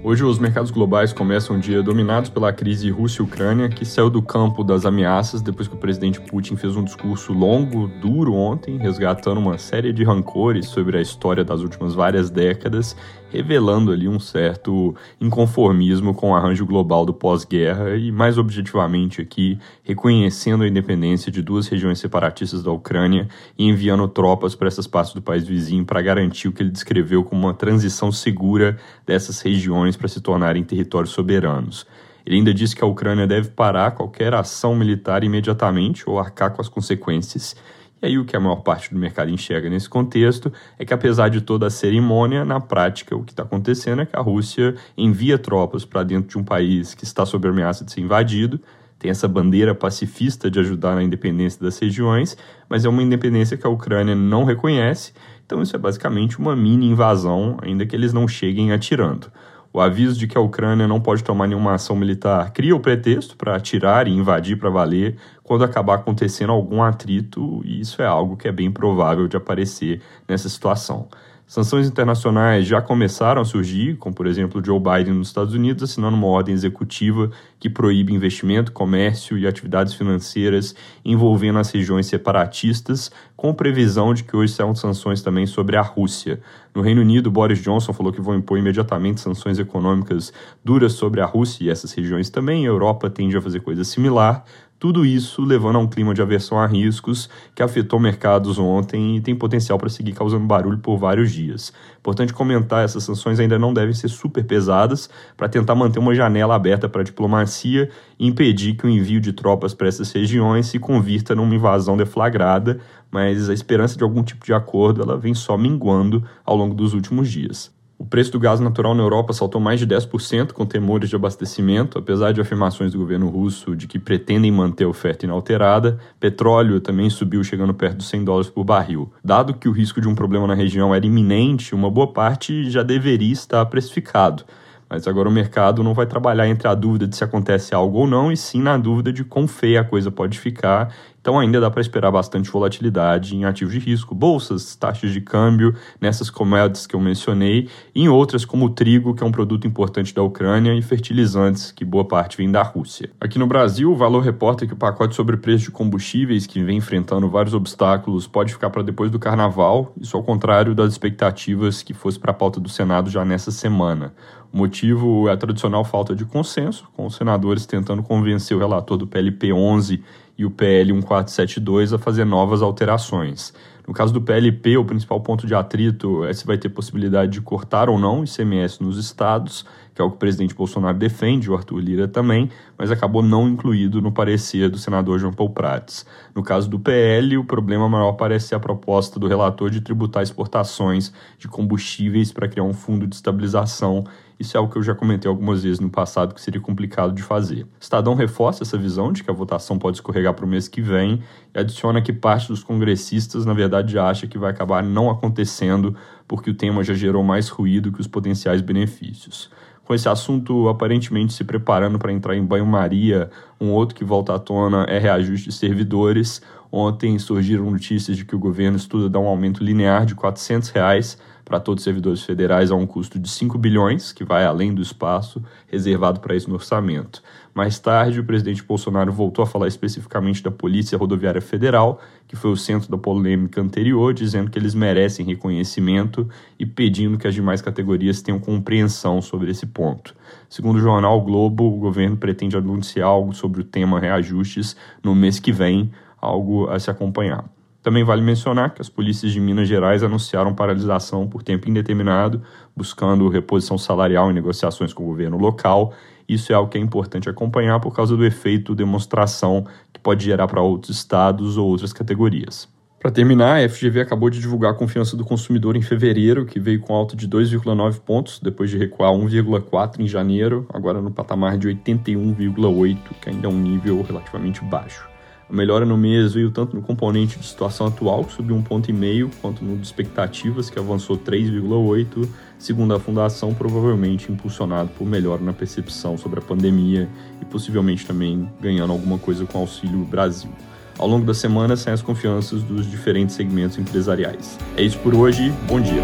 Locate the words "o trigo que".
148.64-149.22